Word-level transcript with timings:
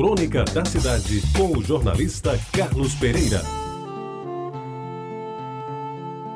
Crônica 0.00 0.44
da 0.44 0.64
Cidade, 0.64 1.22
com 1.36 1.58
o 1.58 1.62
jornalista 1.62 2.40
Carlos 2.52 2.94
Pereira. 2.94 3.42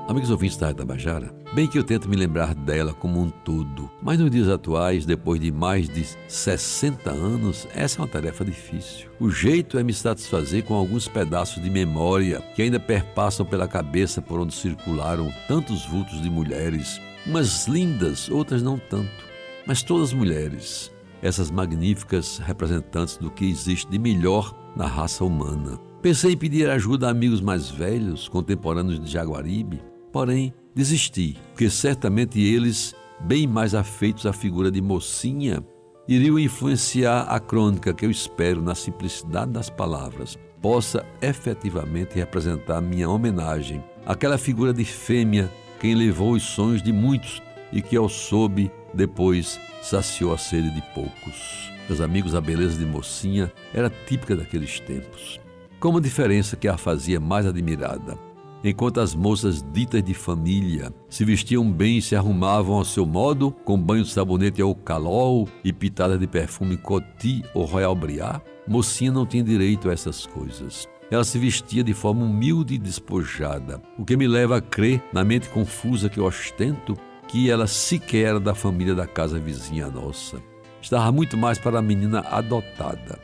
Amigos 0.07 0.29
ouvintes 0.31 0.59
da 0.59 0.75
Tabajara, 0.75 1.35
bem 1.55 1.67
que 1.67 1.79
eu 1.79 1.83
tento 1.83 2.07
me 2.07 2.15
lembrar 2.15 2.55
dela 2.55 2.93
como 2.93 3.19
um 3.19 3.31
todo, 3.31 3.91
mas 4.03 4.19
nos 4.19 4.31
dias 4.31 4.51
atuais, 4.51 5.07
depois 5.07 5.41
de 5.41 5.51
mais 5.51 5.89
de 5.89 6.05
60 6.29 7.11
anos, 7.11 7.67
essa 7.75 7.99
é 7.99 8.03
uma 8.03 8.09
tarefa 8.09 8.45
difícil. 8.45 9.09
O 9.19 9.31
jeito 9.31 9.79
é 9.79 9.83
me 9.83 9.95
satisfazer 9.95 10.63
com 10.65 10.75
alguns 10.75 11.09
pedaços 11.09 11.63
de 11.63 11.71
memória 11.71 12.43
que 12.55 12.61
ainda 12.61 12.79
perpassam 12.79 13.47
pela 13.47 13.67
cabeça 13.67 14.21
por 14.21 14.39
onde 14.41 14.53
circularam 14.53 15.33
tantos 15.49 15.87
vultos 15.87 16.21
de 16.21 16.29
mulheres, 16.29 17.01
umas 17.27 17.67
lindas, 17.67 18.29
outras 18.29 18.63
não 18.63 18.79
tanto, 18.79 19.25
mas 19.67 19.83
todas 19.83 20.13
mulheres, 20.13 20.94
essas 21.25 21.51
magníficas 21.51 22.39
representantes 22.39 23.17
do 23.17 23.31
que 23.31 23.49
existe 23.49 23.91
de 23.91 23.99
melhor 23.99 24.55
na 24.77 24.87
raça 24.87 25.25
humana. 25.25 25.81
Pensei 26.03 26.33
em 26.33 26.37
pedir 26.37 26.69
ajuda 26.69 27.09
a 27.09 27.11
amigos 27.11 27.41
mais 27.41 27.71
velhos, 27.71 28.29
contemporâneos 28.29 29.01
de 29.01 29.11
Jaguaribe, 29.11 29.83
porém 30.13 30.53
desisti, 30.75 31.39
porque 31.49 31.71
certamente 31.71 32.39
eles, 32.39 32.95
bem 33.21 33.47
mais 33.47 33.75
afeitos 33.75 34.27
à 34.27 34.35
figura 34.35 34.71
de 34.71 34.83
mocinha, 34.83 35.65
iriam 36.07 36.39
influenciar 36.39 37.23
a 37.23 37.41
crônica 37.41 37.95
que 37.95 38.05
eu 38.05 38.11
espero, 38.11 38.61
na 38.61 38.75
simplicidade 38.75 39.51
das 39.53 39.71
palavras, 39.71 40.39
possa 40.61 41.07
efetivamente 41.23 42.17
representar 42.17 42.83
minha 42.83 43.09
homenagem 43.09 43.83
àquela 44.05 44.37
figura 44.37 44.75
de 44.75 44.85
fêmea 44.85 45.51
quem 45.81 45.95
levou 45.95 46.33
os 46.33 46.43
sonhos 46.43 46.83
de 46.83 46.93
muitos 46.93 47.43
e 47.73 47.81
que, 47.81 47.97
ao 47.97 48.11
soube, 48.11 48.71
depois 48.95 49.61
saciou 49.83 50.33
a 50.33 50.39
sede 50.39 50.71
de 50.71 50.83
poucos. 50.95 51.73
Meus 51.89 52.01
amigos, 52.01 52.35
a 52.35 52.41
beleza 52.41 52.79
de 52.79 52.87
mocinha 52.87 53.53
era 53.73 53.91
típica 53.91 54.35
daqueles 54.35 54.81
tempos. 54.81 55.39
Com 55.79 55.91
uma 55.91 56.01
diferença 56.01 56.57
que 56.57 56.67
a 56.67 56.79
fazia 56.79 57.21
mais 57.21 57.47
admirada. 57.47 58.19
Enquanto 58.67 58.99
as 58.99 59.15
moças 59.15 59.63
ditas 59.73 60.03
de 60.03 60.15
família 60.15 60.91
se 61.11 61.23
vestiam 61.23 61.71
bem 61.71 61.99
e 61.99 62.03
se 62.03 62.17
arrumavam 62.17 62.77
ao 62.77 62.85
seu 62.85 63.05
modo, 63.05 63.51
com 63.63 63.79
banho 63.79 64.05
de 64.05 64.09
sabonete 64.09 64.63
ao 64.63 64.75
calol 64.75 65.47
e 65.63 65.71
pitada 65.71 66.17
de 66.17 66.27
perfume 66.27 66.79
Coty 66.79 67.45
ou 67.53 67.67
Royal 67.67 67.95
Briar, 67.95 68.43
mocinha 68.67 69.13
não 69.13 69.27
tinha 69.27 69.45
direito 69.45 69.91
a 69.91 69.93
essas 69.93 70.25
coisas. 70.25 70.89
Ela 71.11 71.25
se 71.25 71.39
vestia 71.39 71.85
de 71.85 71.93
forma 71.93 72.25
humilde 72.25 72.75
e 72.75 72.79
despojada, 72.79 73.83
o 73.99 74.05
que 74.05 74.17
me 74.17 74.27
leva 74.27 74.57
a 74.57 74.63
crer, 74.63 75.03
na 75.13 75.23
mente 75.23 75.51
confusa 75.51 76.09
que 76.09 76.19
ostento, 76.19 76.97
que 77.29 77.51
ela 77.51 77.67
sequer 77.67 78.29
era 78.29 78.41
da 78.41 78.55
família 78.55 78.95
da 78.95 79.07
casa 79.07 79.39
vizinha 79.39 79.89
nossa. 79.89 80.41
Estava 80.81 81.11
muito 81.11 81.37
mais 81.37 81.59
para 81.59 81.79
a 81.79 81.83
menina 81.83 82.21
adotada, 82.31 83.19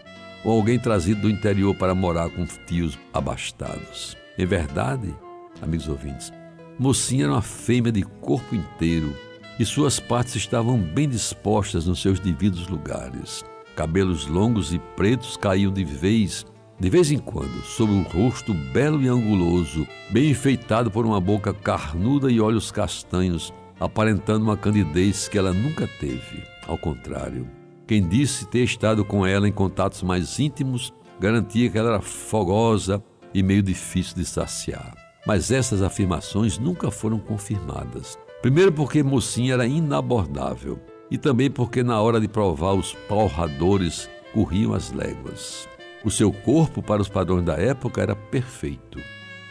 ou 0.45 0.53
alguém 0.53 0.79
trazido 0.79 1.23
do 1.23 1.31
interior 1.31 1.75
para 1.75 1.95
morar 1.95 2.31
com 2.31 2.45
tios 2.67 2.99
abastados. 3.13 4.17
Em 4.39 4.47
verdade, 4.47 5.15
amigos 5.61 5.89
ouvintes, 5.89 6.33
mocinha 6.79 7.25
era 7.25 7.33
uma 7.33 7.43
fêmea 7.43 7.93
de 7.93 8.03
corpo 8.03 8.55
inteiro 8.55 9.15
e 9.59 9.65
suas 9.67 10.01
partes 10.01 10.37
estavam 10.37 10.79
bem 10.79 11.09
dispostas 11.09 11.87
nos 11.87 12.01
seus 12.01 12.19
devidos 12.19 12.67
lugares. 12.69 13.45
Cabelos 13.77 14.27
longos 14.27 14.73
e 14.73 14.79
pretos 14.97 15.37
caíam 15.37 15.73
de 15.73 15.85
vez 15.85 16.47
de 16.81 16.89
vez 16.89 17.11
em 17.11 17.19
quando, 17.19 17.63
sobre 17.63 17.95
um 17.95 18.03
rosto 18.03 18.55
belo 18.55 19.03
e 19.03 19.09
anguloso, 19.09 19.87
bem 20.09 20.31
enfeitado 20.31 20.91
por 20.91 21.05
uma 21.05 21.21
boca 21.21 21.53
carnuda 21.53 22.33
e 22.33 22.41
olhos 22.41 22.73
castanhos, 22.73 23.53
aparentando 23.81 24.45
uma 24.45 24.57
candidez 24.57 25.27
que 25.27 25.39
ela 25.39 25.53
nunca 25.53 25.89
teve. 25.99 26.45
Ao 26.69 26.77
contrário, 26.77 27.49
quem 27.87 28.07
disse 28.07 28.47
ter 28.47 28.63
estado 28.63 29.05
com 29.05 29.27
ela 29.27 29.49
em 29.49 29.53
contatos 29.53 30.03
mais 30.03 30.39
íntimos 30.39 30.93
garantia 31.19 31.69
que 31.69 31.79
ela 31.79 31.95
era 31.95 32.01
fogosa 32.01 33.03
e 33.35 33.43
meio 33.43 33.63
difícil 33.63 34.15
de 34.17 34.25
saciar. 34.25 34.95
Mas 35.27 35.51
essas 35.51 35.83
afirmações 35.83 36.59
nunca 36.59 36.91
foram 36.91 37.19
confirmadas. 37.19 38.19
Primeiro, 38.41 38.73
porque 38.73 39.03
Mocinha 39.03 39.55
era 39.55 39.67
inabordável, 39.67 40.81
e 41.11 41.19
também 41.19 41.51
porque, 41.51 41.83
na 41.83 42.01
hora 42.01 42.21
de 42.21 42.29
provar, 42.29 42.73
os 42.73 42.95
palradores 43.09 44.09
corriam 44.33 44.73
as 44.73 44.93
léguas. 44.93 45.69
O 46.05 46.11
seu 46.11 46.33
corpo, 46.33 46.83
para 46.83 47.03
os 47.03 47.09
padrões 47.09 47.45
da 47.45 47.55
época, 47.55 48.01
era 48.01 48.17
perfeito. 48.17 48.99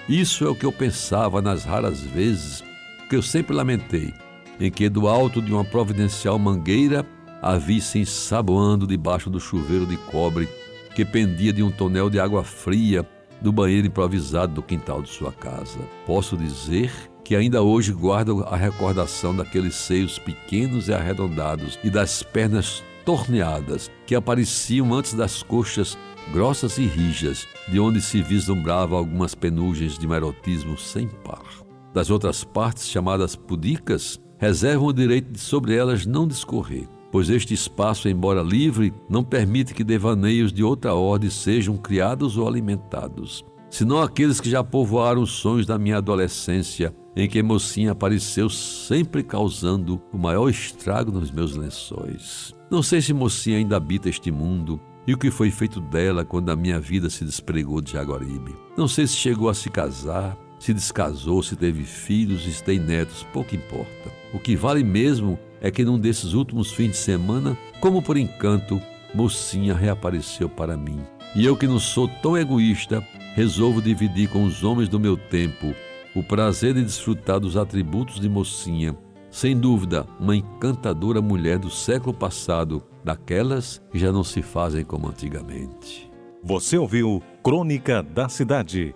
Isso 0.07 0.44
é 0.44 0.50
o 0.50 0.56
que 0.56 0.66
eu 0.66 0.72
pensava 0.72 1.39
nas 1.41 1.63
raras 1.63 2.01
vezes 2.01 2.63
que 3.09 3.15
eu 3.15 3.23
sempre 3.23 3.55
lamentei, 3.55 4.13
em 4.59 4.69
que 4.69 4.87
do 4.87 5.07
alto 5.07 5.41
de 5.41 5.51
uma 5.51 5.65
providencial 5.65 6.37
mangueira 6.37 7.03
a 7.41 7.57
vissem 7.57 8.05
saboando 8.05 8.85
debaixo 8.85 9.29
do 9.29 9.39
chuveiro 9.39 9.85
de 9.85 9.97
cobre 9.97 10.47
que 10.93 11.03
pendia 11.03 11.51
de 11.51 11.63
um 11.63 11.71
tonel 11.71 12.09
de 12.09 12.19
água 12.19 12.43
fria 12.43 13.07
do 13.41 13.51
banheiro 13.51 13.87
improvisado 13.87 14.53
do 14.53 14.61
quintal 14.61 15.01
de 15.01 15.09
sua 15.09 15.31
casa. 15.31 15.79
Posso 16.05 16.37
dizer 16.37 16.91
que 17.23 17.35
ainda 17.35 17.63
hoje 17.63 17.93
guardo 17.93 18.43
a 18.43 18.55
recordação 18.55 19.35
daqueles 19.35 19.75
seios 19.75 20.19
pequenos 20.19 20.87
e 20.87 20.93
arredondados 20.93 21.79
e 21.83 21.89
das 21.89 22.21
pernas 22.21 22.83
torneadas 23.05 23.89
que 24.05 24.13
apareciam 24.13 24.93
antes 24.93 25.13
das 25.13 25.41
coxas 25.41 25.97
grossas 26.31 26.77
e 26.77 26.85
rijas, 26.85 27.47
de 27.67 27.79
onde 27.79 28.01
se 28.01 28.21
vislumbrava 28.21 28.95
algumas 28.95 29.33
penugens 29.33 29.97
de 29.97 30.05
erotismo 30.05 30.77
sem 30.77 31.07
par 31.07 31.69
das 31.94 32.09
outras 32.09 32.44
partes, 32.44 32.88
chamadas 32.88 33.35
pudicas, 33.35 34.19
reservam 34.38 34.88
o 34.88 34.94
direito 34.94 35.31
de 35.31 35.39
sobre 35.39 35.75
elas 35.75 36.05
não 36.05 36.27
discorrer, 36.27 36.88
pois 37.11 37.29
este 37.29 37.53
espaço, 37.53 38.07
embora 38.07 38.41
livre, 38.41 38.94
não 39.09 39.23
permite 39.23 39.73
que 39.73 39.83
devaneios 39.83 40.53
de 40.53 40.63
outra 40.63 40.94
ordem 40.94 41.29
sejam 41.29 41.77
criados 41.77 42.38
ou 42.38 42.47
alimentados, 42.47 43.44
senão 43.69 44.01
aqueles 44.01 44.39
que 44.39 44.50
já 44.50 44.63
povoaram 44.63 45.22
os 45.22 45.31
sonhos 45.31 45.66
da 45.66 45.77
minha 45.77 45.97
adolescência, 45.97 46.95
em 47.16 47.27
que 47.27 47.44
mocinha 47.44 47.91
apareceu 47.91 48.50
sempre 48.50 49.23
causando 49.23 50.01
o 50.13 50.17
maior 50.17 50.50
estrago 50.50 51.11
nos 51.11 51.31
meus 51.31 51.56
lençóis. 51.56 52.53
Não 52.71 52.81
sei 52.81 53.01
se 53.01 53.13
mocinha 53.13 53.57
ainda 53.57 53.77
habita 53.77 54.07
este 54.07 54.31
mundo, 54.31 54.79
e 55.07 55.13
o 55.13 55.17
que 55.17 55.31
foi 55.31 55.50
feito 55.50 55.81
dela 55.81 56.23
quando 56.23 56.50
a 56.50 56.56
minha 56.56 56.79
vida 56.79 57.09
se 57.09 57.25
despregou 57.25 57.81
de 57.81 57.94
Jaguaribe. 57.94 58.56
Não 58.77 58.88
sei 58.88 59.07
se 59.07 59.16
chegou 59.16 59.50
a 59.50 59.53
se 59.53 59.69
casar, 59.69 60.38
se 60.59 60.73
descasou, 60.73 61.41
se 61.41 61.55
teve 61.55 61.83
filhos, 61.83 62.43
se 62.43 62.63
tem 62.63 62.77
netos, 62.77 63.25
pouco 63.33 63.55
importa. 63.55 64.11
O 64.33 64.39
que 64.39 64.55
vale 64.55 64.83
mesmo 64.83 65.39
é 65.61 65.71
que 65.71 65.83
num 65.83 65.97
desses 65.97 66.33
últimos 66.33 66.71
fins 66.71 66.91
de 66.91 66.97
semana, 66.97 67.57
como 67.79 68.01
por 68.01 68.17
encanto, 68.17 68.81
mocinha 69.13 69.73
reapareceu 69.73 70.49
para 70.49 70.77
mim. 70.77 70.99
E 71.35 71.45
eu 71.45 71.55
que 71.55 71.67
não 71.67 71.79
sou 71.79 72.07
tão 72.21 72.37
egoísta, 72.37 73.05
resolvo 73.35 73.81
dividir 73.81 74.29
com 74.29 74.43
os 74.43 74.63
homens 74.63 74.89
do 74.89 74.99
meu 74.99 75.15
tempo 75.15 75.73
o 76.15 76.23
prazer 76.23 76.73
de 76.73 76.83
desfrutar 76.83 77.39
dos 77.39 77.55
atributos 77.55 78.19
de 78.19 78.27
mocinha. 78.27 78.97
Sem 79.31 79.57
dúvida, 79.57 80.07
uma 80.19 80.35
encantadora 80.35 81.21
mulher 81.21 81.59
do 81.59 81.69
século 81.69 82.13
passado, 82.13 82.83
daquelas 83.03 83.81
que 83.91 83.99
já 83.99 84.11
não 84.11 84.23
se 84.23 84.41
fazem 84.41 84.83
como 84.83 85.07
antigamente. 85.07 86.09
Você 86.43 86.77
ouviu 86.77 87.21
Crônica 87.43 88.01
da 88.01 88.27
Cidade 88.27 88.95